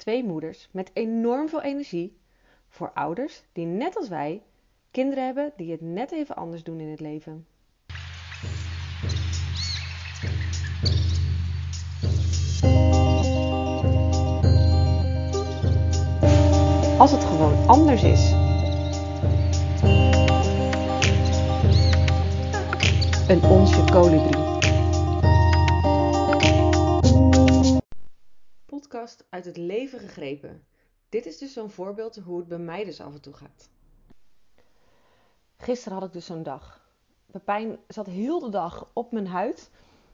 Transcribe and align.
Twee 0.00 0.24
moeders 0.24 0.68
met 0.70 0.90
enorm 0.92 1.48
veel 1.48 1.62
energie. 1.62 2.16
Voor 2.68 2.90
ouders 2.94 3.42
die 3.52 3.66
net 3.66 3.96
als 3.96 4.08
wij 4.08 4.42
kinderen 4.90 5.24
hebben 5.24 5.52
die 5.56 5.70
het 5.70 5.80
net 5.80 6.12
even 6.12 6.36
anders 6.36 6.62
doen 6.62 6.80
in 6.80 6.88
het 6.88 7.00
leven. 7.00 7.46
Als 16.98 17.10
het 17.10 17.24
gewoon 17.24 17.66
anders 17.66 18.02
is. 18.02 18.30
Een 23.28 23.42
onsje 23.42 23.84
kolibrie. 23.84 24.49
Uit 29.28 29.44
het 29.44 29.56
leven 29.56 29.98
gegrepen. 29.98 30.64
Dit 31.08 31.26
is 31.26 31.38
dus 31.38 31.52
zo'n 31.52 31.70
voorbeeld 31.70 32.16
hoe 32.16 32.38
het 32.38 32.48
bij 32.48 32.58
mij 32.58 32.84
dus 32.84 33.00
af 33.00 33.14
en 33.14 33.20
toe 33.20 33.32
gaat. 33.32 33.70
Gisteren 35.56 35.98
had 35.98 36.06
ik 36.06 36.12
dus 36.12 36.26
zo'n 36.26 36.42
dag. 36.42 36.88
Pepijn 37.30 37.78
zat 37.88 38.06
heel 38.06 38.40
de 38.40 38.48
dag 38.48 38.90
op 38.92 39.12
mijn 39.12 39.26
huid. 39.26 39.70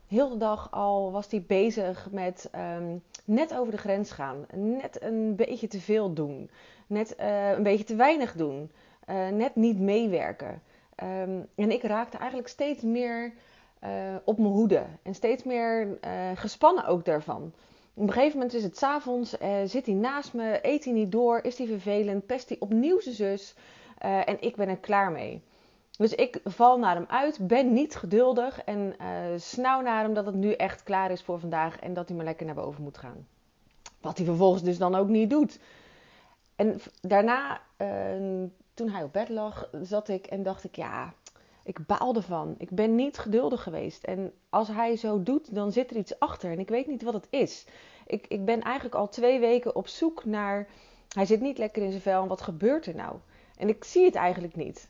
Heel 0.07 0.29
de 0.29 0.37
dag 0.37 0.71
al 0.71 1.11
was 1.11 1.31
hij 1.31 1.43
bezig 1.47 2.11
met 2.11 2.49
ehm, 2.51 2.97
net 3.25 3.53
over 3.55 3.71
de 3.71 3.77
grens 3.77 4.11
gaan. 4.11 4.45
Net 4.53 5.01
een 5.01 5.35
beetje 5.35 5.67
te 5.67 5.79
veel 5.79 6.13
doen. 6.13 6.49
Net 6.87 7.15
eh, 7.15 7.51
een 7.51 7.63
beetje 7.63 7.83
te 7.83 7.95
weinig 7.95 8.33
doen. 8.33 8.71
Uh, 9.09 9.27
net 9.27 9.55
niet 9.55 9.79
meewerken. 9.79 10.61
Um, 11.03 11.47
en 11.55 11.71
ik 11.71 11.83
raakte 11.83 12.17
eigenlijk 12.17 12.49
steeds 12.49 12.81
meer 12.81 13.33
uh, 13.83 14.15
op 14.23 14.37
mijn 14.37 14.53
hoede. 14.53 14.85
En 15.03 15.15
steeds 15.15 15.43
meer 15.43 15.97
gespannen 16.35 16.85
ook 16.85 17.05
daarvan. 17.05 17.53
Op 17.97 18.03
een 18.03 18.13
gegeven 18.13 18.37
moment 18.37 18.53
is 18.53 18.63
het 18.63 18.77
s'avonds, 18.77 19.41
uh, 19.41 19.57
zit 19.65 19.85
hij 19.85 19.95
naast 19.95 20.33
me, 20.33 20.59
eet 20.61 20.83
hij 20.83 20.93
niet 20.93 21.11
door, 21.11 21.39
is 21.43 21.57
hij 21.57 21.67
vervelend, 21.67 22.25
pest 22.25 22.49
hij 22.49 22.59
opnieuw 22.59 22.99
zijn 22.99 23.15
zus 23.15 23.55
uh, 24.05 24.29
en 24.29 24.41
ik 24.41 24.55
ben 24.55 24.67
er 24.67 24.77
klaar 24.77 25.11
mee. 25.11 25.43
Dus 25.97 26.15
ik 26.15 26.39
val 26.43 26.79
naar 26.79 26.95
hem 26.95 27.05
uit, 27.07 27.47
ben 27.47 27.73
niet 27.73 27.95
geduldig 27.95 28.63
en 28.63 28.95
uh, 29.01 29.07
snauw 29.37 29.81
naar 29.81 30.03
hem 30.03 30.13
dat 30.13 30.25
het 30.25 30.35
nu 30.35 30.51
echt 30.51 30.83
klaar 30.83 31.11
is 31.11 31.21
voor 31.21 31.39
vandaag 31.39 31.79
en 31.79 31.93
dat 31.93 32.07
hij 32.07 32.17
maar 32.17 32.25
lekker 32.25 32.45
naar 32.45 32.55
boven 32.55 32.83
moet 32.83 32.97
gaan. 32.97 33.27
Wat 34.01 34.17
hij 34.17 34.25
vervolgens 34.25 34.63
dus 34.63 34.77
dan 34.77 34.95
ook 34.95 35.07
niet 35.07 35.29
doet. 35.29 35.59
En 36.55 36.81
daarna, 37.01 37.61
toen 38.73 38.89
hij 38.89 39.03
op 39.03 39.13
bed 39.13 39.29
lag, 39.29 39.69
zat 39.81 40.07
ik 40.07 40.25
en 40.25 40.43
dacht 40.43 40.63
ik, 40.63 40.75
ja, 40.75 41.13
ik 41.67 41.85
baal 41.85 42.15
ervan. 42.15 42.55
Ik 42.57 42.69
ben 42.69 42.95
niet 42.95 43.17
geduldig 43.17 43.63
geweest. 43.63 44.03
En 44.03 44.33
als 44.49 44.67
hij 44.67 44.95
zo 44.95 45.23
doet, 45.23 45.55
dan 45.55 45.71
zit 45.71 45.91
er 45.91 45.97
iets 45.97 46.19
achter. 46.19 46.51
En 46.51 46.59
ik 46.59 46.69
weet 46.69 46.87
niet 46.87 47.03
wat 47.03 47.13
het 47.13 47.27
is. 47.29 47.65
Ik, 48.05 48.27
ik 48.27 48.45
ben 48.45 48.61
eigenlijk 48.61 48.95
al 48.95 49.09
twee 49.09 49.39
weken 49.39 49.75
op 49.75 49.87
zoek 49.87 50.25
naar. 50.25 50.67
Hij 51.13 51.25
zit 51.25 51.41
niet 51.41 51.57
lekker 51.57 51.83
in 51.83 51.89
zijn 51.89 52.01
vel. 52.01 52.21
En 52.21 52.27
wat 52.27 52.41
gebeurt 52.41 52.85
er 52.85 52.95
nou? 52.95 53.15
En 53.57 53.69
ik 53.69 53.83
zie 53.83 54.05
het 54.05 54.15
eigenlijk 54.15 54.55
niet. 54.55 54.89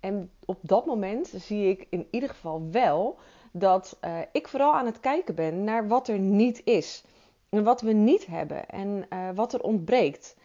En 0.00 0.30
op 0.44 0.58
dat 0.62 0.86
moment 0.86 1.32
zie 1.36 1.68
ik 1.68 1.86
in 1.90 2.06
ieder 2.10 2.28
geval 2.28 2.68
wel 2.70 3.18
dat 3.52 3.98
uh, 4.04 4.18
ik 4.32 4.48
vooral 4.48 4.74
aan 4.74 4.86
het 4.86 5.00
kijken 5.00 5.34
ben 5.34 5.64
naar 5.64 5.88
wat 5.88 6.08
er 6.08 6.18
niet 6.18 6.64
is. 6.64 7.04
En 7.48 7.64
wat 7.64 7.80
we 7.80 7.92
niet 7.92 8.26
hebben. 8.26 8.68
En 8.68 9.06
uh, 9.12 9.28
wat 9.34 9.52
er 9.52 9.62
ontbreekt. 9.62 10.36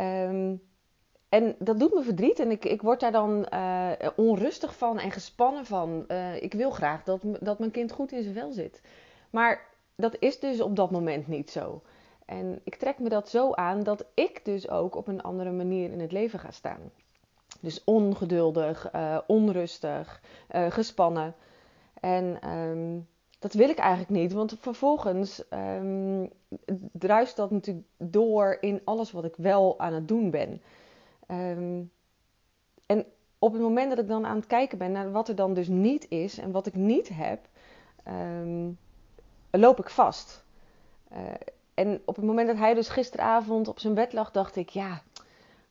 Um, 0.00 0.62
en 1.28 1.56
dat 1.58 1.78
doet 1.78 1.94
me 1.94 2.02
verdriet 2.02 2.38
en 2.38 2.50
ik, 2.50 2.64
ik 2.64 2.82
word 2.82 3.00
daar 3.00 3.12
dan 3.12 3.46
uh, 3.52 3.90
onrustig 4.16 4.76
van 4.76 4.98
en 4.98 5.10
gespannen 5.10 5.66
van. 5.66 6.04
Uh, 6.08 6.42
ik 6.42 6.52
wil 6.54 6.70
graag 6.70 7.02
dat, 7.02 7.20
dat 7.40 7.58
mijn 7.58 7.70
kind 7.70 7.92
goed 7.92 8.12
in 8.12 8.22
zijn 8.22 8.34
vel 8.34 8.52
zit. 8.52 8.80
Maar 9.30 9.66
dat 9.96 10.16
is 10.18 10.40
dus 10.40 10.60
op 10.60 10.76
dat 10.76 10.90
moment 10.90 11.26
niet 11.26 11.50
zo. 11.50 11.82
En 12.24 12.60
ik 12.64 12.74
trek 12.74 12.98
me 12.98 13.08
dat 13.08 13.28
zo 13.28 13.52
aan 13.52 13.82
dat 13.82 14.04
ik 14.14 14.44
dus 14.44 14.68
ook 14.68 14.94
op 14.96 15.08
een 15.08 15.22
andere 15.22 15.50
manier 15.50 15.92
in 15.92 16.00
het 16.00 16.12
leven 16.12 16.38
ga 16.38 16.50
staan. 16.50 16.90
Dus 17.60 17.84
ongeduldig, 17.84 18.92
uh, 18.94 19.18
onrustig, 19.26 20.20
gespannen. 20.68 21.34
En 22.00 22.50
um, 22.50 23.06
dat 23.38 23.52
wil 23.52 23.68
ik 23.68 23.78
eigenlijk 23.78 24.20
niet, 24.20 24.32
want 24.32 24.56
vervolgens 24.58 25.42
um, 25.50 26.30
druist 26.92 27.36
dat 27.36 27.50
natuurlijk 27.50 27.86
door 27.96 28.56
in 28.60 28.80
alles 28.84 29.12
wat 29.12 29.24
ik 29.24 29.34
wel 29.36 29.78
aan 29.78 29.92
het 29.92 30.08
doen 30.08 30.30
ben. 30.30 30.62
Um, 31.26 31.90
en 32.86 33.06
op 33.38 33.52
het 33.52 33.62
moment 33.62 33.88
dat 33.88 33.98
ik 33.98 34.08
dan 34.08 34.26
aan 34.26 34.36
het 34.36 34.46
kijken 34.46 34.78
ben 34.78 34.92
naar 34.92 35.12
wat 35.12 35.28
er 35.28 35.34
dan 35.34 35.54
dus 35.54 35.68
niet 35.68 36.08
is 36.08 36.38
en 36.38 36.50
wat 36.50 36.66
ik 36.66 36.74
niet 36.74 37.08
heb, 37.12 37.48
um, 38.08 38.78
loop 39.50 39.78
ik 39.78 39.90
vast. 39.90 40.44
Uh, 41.12 41.18
en 41.74 42.02
op 42.04 42.16
het 42.16 42.24
moment 42.24 42.46
dat 42.46 42.56
hij 42.56 42.74
dus 42.74 42.88
gisteravond 42.88 43.68
op 43.68 43.78
zijn 43.78 43.94
bed 43.94 44.12
lag, 44.12 44.30
dacht 44.30 44.56
ik, 44.56 44.68
ja, 44.68 45.02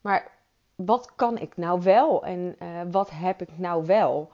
maar 0.01 0.31
wat 0.75 1.15
kan 1.15 1.37
ik 1.37 1.57
nou 1.57 1.81
wel 1.81 2.23
en 2.23 2.55
uh, 2.61 2.67
wat 2.91 3.09
heb 3.09 3.41
ik 3.41 3.57
nou 3.57 3.85
wel? 3.85 4.29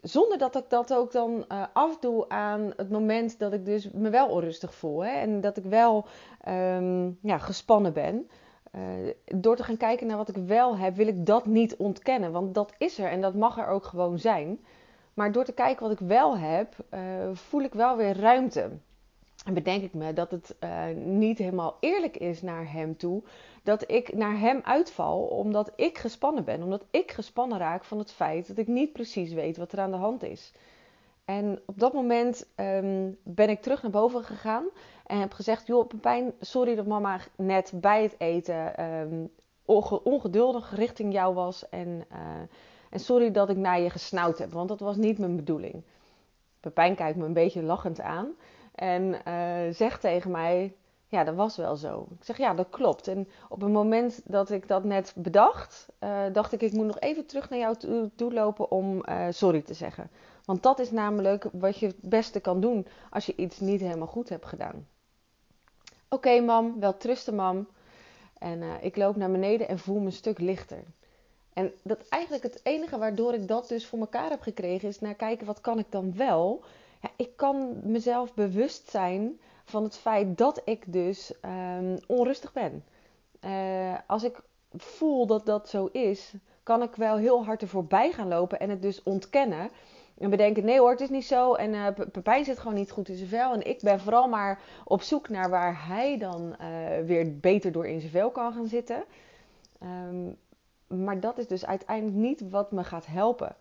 Zonder 0.00 0.38
dat 0.38 0.56
ik 0.56 0.64
dat 0.68 0.94
ook 0.94 1.12
dan 1.12 1.44
uh, 1.48 1.62
afdoe 1.72 2.28
aan 2.28 2.72
het 2.76 2.90
moment 2.90 3.38
dat 3.38 3.52
ik 3.52 3.64
dus 3.64 3.90
me 3.90 4.10
wel 4.10 4.28
onrustig 4.28 4.74
voel. 4.74 5.04
Hè? 5.04 5.10
En 5.10 5.40
dat 5.40 5.56
ik 5.56 5.64
wel 5.64 6.06
um, 6.48 7.18
ja, 7.22 7.38
gespannen 7.38 7.92
ben. 7.92 8.30
Uh, 8.76 8.82
door 9.24 9.56
te 9.56 9.64
gaan 9.64 9.76
kijken 9.76 10.06
naar 10.06 10.16
wat 10.16 10.28
ik 10.28 10.36
wel 10.36 10.76
heb, 10.76 10.96
wil 10.96 11.06
ik 11.06 11.26
dat 11.26 11.46
niet 11.46 11.76
ontkennen. 11.76 12.32
Want 12.32 12.54
dat 12.54 12.72
is 12.78 12.98
er 12.98 13.10
en 13.10 13.20
dat 13.20 13.34
mag 13.34 13.58
er 13.58 13.66
ook 13.66 13.84
gewoon 13.84 14.18
zijn. 14.18 14.58
Maar 15.14 15.32
door 15.32 15.44
te 15.44 15.52
kijken 15.52 15.82
wat 15.82 16.00
ik 16.00 16.06
wel 16.06 16.38
heb, 16.38 16.74
uh, 16.94 17.00
voel 17.32 17.62
ik 17.62 17.72
wel 17.72 17.96
weer 17.96 18.20
ruimte. 18.20 18.70
En 19.44 19.54
bedenk 19.54 19.82
ik 19.82 19.94
me 19.94 20.12
dat 20.12 20.30
het 20.30 20.56
uh, 20.60 20.84
niet 21.04 21.38
helemaal 21.38 21.76
eerlijk 21.80 22.16
is 22.16 22.42
naar 22.42 22.72
hem 22.72 22.96
toe. 22.96 23.22
Dat 23.62 23.90
ik 23.90 24.14
naar 24.14 24.38
hem 24.38 24.60
uitval 24.64 25.20
omdat 25.20 25.72
ik 25.76 25.98
gespannen 25.98 26.44
ben. 26.44 26.62
Omdat 26.62 26.86
ik 26.90 27.10
gespannen 27.10 27.58
raak 27.58 27.84
van 27.84 27.98
het 27.98 28.12
feit 28.12 28.46
dat 28.46 28.58
ik 28.58 28.66
niet 28.66 28.92
precies 28.92 29.32
weet 29.32 29.56
wat 29.56 29.72
er 29.72 29.80
aan 29.80 29.90
de 29.90 29.96
hand 29.96 30.22
is. 30.22 30.52
En 31.26 31.62
op 31.66 31.78
dat 31.78 31.92
moment 31.92 32.46
um, 32.56 33.18
ben 33.22 33.48
ik 33.48 33.62
terug 33.62 33.82
naar 33.82 33.90
boven 33.90 34.24
gegaan. 34.24 34.64
En 35.06 35.20
heb 35.20 35.32
gezegd: 35.32 35.66
Joh, 35.66 35.86
Pepijn, 35.86 36.32
sorry 36.40 36.74
dat 36.74 36.86
mama 36.86 37.20
net 37.36 37.72
bij 37.74 38.02
het 38.02 38.14
eten 38.18 38.84
um, 38.84 39.30
ongeduldig 40.02 40.74
richting 40.74 41.12
jou 41.12 41.34
was. 41.34 41.68
En, 41.68 42.04
uh, 42.12 42.18
en 42.90 43.00
sorry 43.00 43.30
dat 43.30 43.50
ik 43.50 43.56
naar 43.56 43.80
je 43.80 43.90
gesnauwd 43.90 44.38
heb, 44.38 44.52
want 44.52 44.68
dat 44.68 44.80
was 44.80 44.96
niet 44.96 45.18
mijn 45.18 45.36
bedoeling. 45.36 45.82
Pepijn 46.60 46.94
kijkt 46.94 47.18
me 47.18 47.24
een 47.24 47.32
beetje 47.32 47.62
lachend 47.62 48.00
aan 48.00 48.28
en 48.74 49.20
uh, 49.28 49.74
zegt 49.74 50.00
tegen 50.00 50.30
mij: 50.30 50.74
Ja, 51.16 51.24
dat 51.24 51.34
was 51.34 51.56
wel 51.56 51.76
zo. 51.76 52.06
Ik 52.18 52.24
zeg: 52.24 52.36
Ja, 52.36 52.54
dat 52.54 52.66
klopt. 52.70 53.08
En 53.08 53.28
op 53.48 53.60
het 53.60 53.70
moment 53.70 54.20
dat 54.24 54.50
ik 54.50 54.68
dat 54.68 54.84
net 54.84 55.12
bedacht, 55.16 55.88
uh, 56.00 56.20
dacht 56.32 56.52
ik: 56.52 56.62
Ik 56.62 56.72
moet 56.72 56.86
nog 56.86 57.00
even 57.00 57.26
terug 57.26 57.50
naar 57.50 57.58
jou 57.58 57.76
toe, 58.16 58.32
lopen 58.32 58.70
om 58.70 59.04
sorry 59.30 59.62
te 59.62 59.74
zeggen. 59.74 60.10
Want 60.44 60.62
dat 60.62 60.78
is 60.78 60.90
namelijk 60.90 61.48
wat 61.52 61.78
je 61.78 61.86
het 61.86 62.00
beste 62.00 62.40
kan 62.40 62.60
doen 62.60 62.86
als 63.10 63.26
je 63.26 63.36
iets 63.36 63.60
niet 63.60 63.80
helemaal 63.80 64.06
goed 64.06 64.28
hebt 64.28 64.46
gedaan. 64.46 64.86
Oké, 66.08 66.40
mam, 66.40 66.80
wel 66.80 66.96
trusten, 66.96 67.34
mam. 67.34 67.68
En 68.38 68.62
uh, 68.62 68.72
ik 68.80 68.96
loop 68.96 69.16
naar 69.16 69.30
beneden 69.30 69.68
en 69.68 69.78
voel 69.78 69.98
me 69.98 70.06
een 70.06 70.12
stuk 70.12 70.38
lichter. 70.38 70.82
En 71.52 71.72
dat 71.82 72.08
eigenlijk 72.08 72.42
het 72.42 72.60
enige 72.62 72.98
waardoor 72.98 73.34
ik 73.34 73.48
dat 73.48 73.68
dus 73.68 73.86
voor 73.86 73.98
elkaar 73.98 74.30
heb 74.30 74.42
gekregen 74.42 74.88
is 74.88 75.00
naar 75.00 75.14
kijken 75.14 75.46
wat 75.46 75.60
kan 75.60 75.78
ik 75.78 75.86
dan 75.88 76.16
wel. 76.16 76.64
Ja, 77.02 77.10
ik 77.16 77.36
kan 77.36 77.80
mezelf 77.82 78.34
bewust 78.34 78.90
zijn 78.90 79.40
van 79.66 79.82
het 79.82 79.96
feit 79.96 80.38
dat 80.38 80.62
ik 80.64 80.92
dus 80.92 81.32
um, 81.78 81.98
onrustig 82.06 82.52
ben. 82.52 82.84
Uh, 83.44 83.94
als 84.06 84.22
ik 84.22 84.40
voel 84.76 85.26
dat 85.26 85.46
dat 85.46 85.68
zo 85.68 85.86
is, 85.86 86.34
kan 86.62 86.82
ik 86.82 86.94
wel 86.94 87.16
heel 87.16 87.44
hard 87.44 87.62
ervoor 87.62 87.84
bij 87.84 88.12
gaan 88.12 88.28
lopen 88.28 88.60
en 88.60 88.70
het 88.70 88.82
dus 88.82 89.02
ontkennen. 89.02 89.70
En 90.18 90.30
we 90.30 90.36
denken, 90.36 90.64
nee 90.64 90.78
hoor, 90.78 90.90
het 90.90 91.00
is 91.00 91.10
niet 91.10 91.26
zo. 91.26 91.54
En 91.54 91.72
uh, 91.72 91.86
Pepijn 92.12 92.44
zit 92.44 92.58
gewoon 92.58 92.74
niet 92.74 92.90
goed 92.90 93.08
in 93.08 93.16
zijn 93.16 93.28
vel. 93.28 93.52
En 93.52 93.66
ik 93.66 93.80
ben 93.80 94.00
vooral 94.00 94.28
maar 94.28 94.60
op 94.84 95.02
zoek 95.02 95.28
naar 95.28 95.50
waar 95.50 95.86
hij 95.86 96.18
dan 96.18 96.56
uh, 96.60 97.06
weer 97.06 97.38
beter 97.40 97.72
door 97.72 97.86
in 97.86 98.00
zijn 98.00 98.12
vel 98.12 98.30
kan 98.30 98.52
gaan 98.52 98.66
zitten. 98.66 99.04
Um, 99.82 100.36
maar 100.86 101.20
dat 101.20 101.38
is 101.38 101.46
dus 101.46 101.66
uiteindelijk 101.66 102.16
niet 102.16 102.50
wat 102.50 102.72
me 102.72 102.84
gaat 102.84 103.06
helpen. 103.06 103.56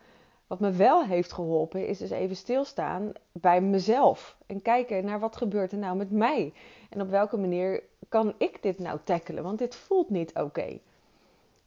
Wat 0.48 0.60
me 0.60 0.72
wel 0.72 1.06
heeft 1.06 1.32
geholpen 1.34 1.88
is 1.88 1.98
dus 1.98 2.10
even 2.10 2.36
stilstaan 2.36 3.12
bij 3.32 3.62
mezelf. 3.62 4.38
En 4.46 4.62
kijken 4.62 5.06
naar 5.06 5.20
wat 5.20 5.36
gebeurt 5.36 5.72
er 5.72 5.78
nou 5.78 5.98
met 5.98 6.12
mij. 6.12 6.54
En 6.90 7.02
op 7.02 7.10
welke 7.10 7.38
manier 7.38 7.84
kan 8.10 8.34
ik 8.38 8.62
dit 8.62 8.80
nou 8.80 9.00
tackelen. 9.04 9.44
Want 9.44 9.60
dit 9.60 9.76
voelt 9.76 10.10
niet 10.10 10.34
oké. 10.34 10.80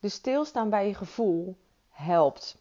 Dus 0.01 0.15
stilstaan 0.15 0.71
bij 0.71 0.87
je 0.87 0.95
gevoel 0.95 1.57
helpt 1.91 2.59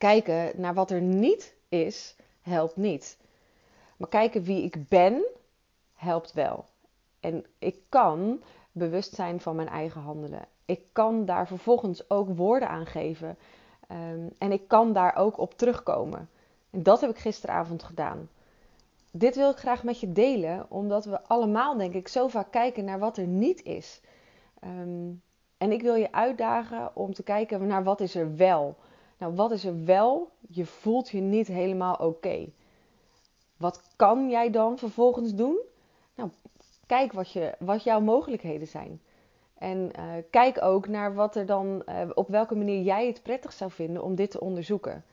kijken 0.00 0.60
naar 0.60 0.74
wat 0.74 0.90
er 0.90 1.00
niet 1.00 1.54
is, 1.68 2.16
helpt 2.42 2.76
niet. 2.76 3.18
Maar 3.96 4.08
kijken 4.08 4.42
wie 4.42 4.62
ik 4.62 4.88
ben, 4.88 5.24
helpt 5.94 6.32
wel. 6.32 6.64
En 7.20 7.46
ik 7.58 7.76
kan 7.88 8.42
bewust 8.72 9.14
zijn 9.14 9.40
van 9.40 9.56
mijn 9.56 9.68
eigen 9.68 10.00
handelen. 10.00 10.46
Ik 10.64 10.80
kan 10.92 11.24
daar 11.24 11.46
vervolgens 11.46 12.10
ook 12.10 12.36
woorden 12.36 12.68
aan 12.68 12.86
geven. 12.86 13.38
Um, 13.92 14.30
en 14.38 14.52
ik 14.52 14.68
kan 14.68 14.92
daar 14.92 15.16
ook 15.16 15.38
op 15.38 15.54
terugkomen. 15.54 16.28
En 16.70 16.82
dat 16.82 17.00
heb 17.00 17.10
ik 17.10 17.18
gisteravond 17.18 17.82
gedaan. 17.82 18.28
dit 19.12 19.36
wil 19.36 19.50
ik 19.50 19.56
graag 19.56 19.84
met 19.84 20.00
je 20.00 20.12
delen, 20.12 20.66
omdat 20.68 21.04
we 21.04 21.22
allemaal, 21.22 21.76
denk 21.76 21.94
ik, 21.94 22.08
zo 22.08 22.28
vaak 22.28 22.50
kijken 22.50 22.84
naar 22.84 22.98
wat 22.98 23.16
er 23.16 23.26
niet 23.26 23.62
is. 23.62 24.00
Ehm, 24.60 25.10
en 25.58 25.72
ik 25.72 25.82
wil 25.82 25.94
je 25.94 26.12
uitdagen 26.12 26.96
om 26.96 27.14
te 27.14 27.22
kijken 27.22 27.66
naar 27.66 27.84
wat 27.84 28.00
is 28.00 28.14
er 28.14 28.36
wel. 28.36 28.76
Nou, 29.18 29.34
wat 29.34 29.50
is 29.50 29.64
er 29.64 29.84
wel? 29.84 30.30
Je 30.48 30.66
voelt 30.66 31.08
je 31.08 31.20
niet 31.20 31.46
helemaal 31.46 31.94
oké. 31.94 32.48
Wat 33.56 33.82
kan 33.96 34.30
jij 34.30 34.50
dan 34.50 34.78
vervolgens 34.78 35.34
doen? 35.34 35.58
Nou, 36.14 36.30
kijk 36.86 37.12
wat, 37.12 37.32
je, 37.32 37.54
wat 37.58 37.82
jouw 37.82 38.00
mogelijkheden 38.00 38.66
zijn. 38.66 39.00
En 39.60 39.90
uh, 39.98 40.04
kijk 40.30 40.62
ook 40.62 40.88
naar 40.88 41.14
wat 41.14 41.36
er 41.36 41.46
dan, 41.46 41.82
uh, 41.88 41.94
op 42.14 42.28
welke 42.28 42.54
manier 42.54 42.82
jij 42.82 43.06
het 43.06 43.22
prettig 43.22 43.52
zou 43.52 43.70
vinden 43.70 44.02
om 44.02 44.14
dit 44.14 44.30
te 44.30 44.40
onderzoeken. 44.40 45.04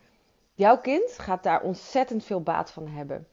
Jouw 0.53 0.77
kind 0.77 1.19
gaat 1.19 1.43
daar 1.43 1.61
ontzettend 1.61 2.23
veel 2.23 2.41
baat 2.41 2.71
van 2.71 2.87
hebben. 2.87 3.27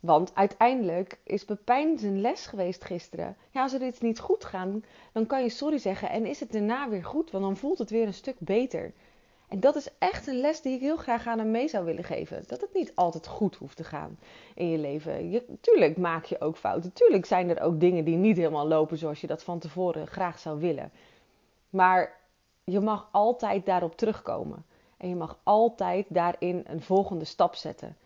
Want 0.00 0.34
uiteindelijk 0.34 1.18
is 1.24 1.44
Pepijn 1.44 1.98
zijn 1.98 2.20
les 2.20 2.46
geweest 2.46 2.84
gisteren. 2.84 3.36
Ja, 3.50 3.62
als 3.62 3.72
er 3.72 3.86
iets 3.86 4.00
niet 4.00 4.20
goed 4.20 4.44
gaat, 4.44 4.68
dan 5.12 5.26
kan 5.26 5.42
je 5.42 5.48
sorry 5.48 5.78
zeggen 5.78 6.10
en 6.10 6.26
is 6.26 6.40
het 6.40 6.52
daarna 6.52 6.88
weer 6.88 7.04
goed, 7.04 7.30
want 7.30 7.44
dan 7.44 7.56
voelt 7.56 7.78
het 7.78 7.90
weer 7.90 8.06
een 8.06 8.14
stuk 8.14 8.36
beter. 8.38 8.92
En 9.54 9.60
dat 9.60 9.76
is 9.76 9.88
echt 9.98 10.26
een 10.26 10.40
les 10.40 10.60
die 10.60 10.74
ik 10.74 10.80
heel 10.80 10.96
graag 10.96 11.26
aan 11.26 11.38
hem 11.38 11.50
mee 11.50 11.68
zou 11.68 11.84
willen 11.84 12.04
geven. 12.04 12.44
Dat 12.46 12.60
het 12.60 12.74
niet 12.74 12.92
altijd 12.94 13.26
goed 13.26 13.56
hoeft 13.56 13.76
te 13.76 13.84
gaan 13.84 14.18
in 14.54 14.68
je 14.68 14.78
leven. 14.78 15.30
Je, 15.30 15.44
tuurlijk 15.60 15.96
maak 15.96 16.24
je 16.24 16.40
ook 16.40 16.56
fouten. 16.56 16.92
Tuurlijk 16.92 17.26
zijn 17.26 17.50
er 17.50 17.60
ook 17.60 17.80
dingen 17.80 18.04
die 18.04 18.16
niet 18.16 18.36
helemaal 18.36 18.68
lopen 18.68 18.98
zoals 18.98 19.20
je 19.20 19.26
dat 19.26 19.42
van 19.42 19.58
tevoren 19.58 20.06
graag 20.06 20.38
zou 20.38 20.60
willen. 20.60 20.92
Maar 21.70 22.16
je 22.64 22.80
mag 22.80 23.08
altijd 23.12 23.66
daarop 23.66 23.96
terugkomen. 23.96 24.64
En 24.96 25.08
je 25.08 25.16
mag 25.16 25.38
altijd 25.42 26.06
daarin 26.08 26.64
een 26.66 26.82
volgende 26.82 27.24
stap 27.24 27.54
zetten. 27.54 27.96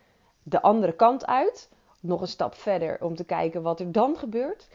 De 0.42 0.62
andere 0.62 0.92
kant 0.92 1.26
uit, 1.26 1.70
nog 2.00 2.20
een 2.20 2.28
stap 2.28 2.54
verder 2.54 3.04
om 3.04 3.14
te 3.14 3.24
kijken 3.24 3.62
wat 3.62 3.80
er 3.80 3.92
dan 3.92 4.16
gebeurt. 4.16 4.68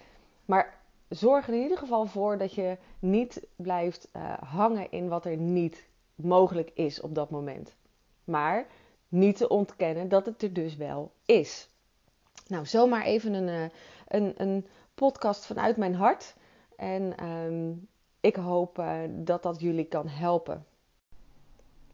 Maar 0.46 0.80
zorg 1.10 1.48
er 1.48 1.54
in 1.54 1.62
ieder 1.62 1.78
geval 1.78 2.06
voor 2.06 2.38
dat 2.38 2.54
je 2.54 2.78
niet 3.00 3.48
blijft 3.56 4.10
uh, 4.16 4.34
hangen 4.38 4.92
in 4.92 5.08
wat 5.08 5.26
er 5.26 5.38
niet 5.38 5.92
mogelijk 6.16 6.72
is 6.74 7.02
op 7.02 7.16
dat 7.16 7.30
moment. 7.30 7.76
Maar 8.24 8.68
niet 9.08 9.38
te 9.38 9.48
ontkennen 9.48 10.10
dat 10.10 10.26
het 10.26 10.44
er 10.44 10.54
dus 10.54 10.76
wel 10.76 11.12
is. 11.26 11.70
Nou, 12.48 12.66
zomaar 12.66 13.04
even 13.04 13.34
een, 13.34 13.50
eh, 13.50 13.70
een, 14.08 14.34
een 14.38 14.68
podcast 14.96 15.46
vanuit 15.46 15.78
mijn 15.78 15.96
hart. 15.96 16.36
En 16.76 17.26
um, 17.26 17.88
ik 18.20 18.36
hoop 18.36 18.80
uh, 18.80 19.00
dat 19.10 19.44
dat 19.44 19.60
jullie 19.60 19.86
kan 19.86 20.08
helpen. 20.08 20.66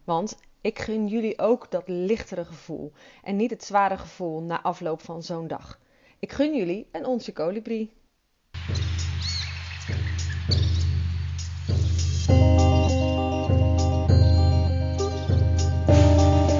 Want 0.04 0.38
ik 0.62 0.80
gun 0.80 1.07
jullie 1.07 1.39
ook 1.39 1.71
dat 1.71 1.88
lichtere 1.88 2.45
gevoel 2.45 2.92
en 3.24 3.36
niet 3.36 3.50
het 3.50 3.63
zware 3.63 3.98
gevoel 3.98 4.42
na 4.42 4.62
afloop 4.62 5.01
van 5.01 5.24
zo'n 5.24 5.48
dag. 5.48 5.80
Ik 6.19 6.31
gun 6.31 6.56
jullie 6.56 6.88
een 6.92 7.06
onsje 7.06 7.33
kolibrie. 7.33 7.92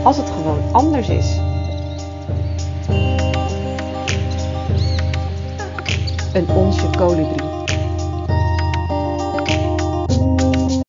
Als 0.09 0.17
het 0.17 0.29
gewoon 0.29 0.59
anders 0.71 1.09
is. 1.09 1.38
Een 6.33 6.50
onsje 6.50 6.89
kolibrie. 6.97 7.49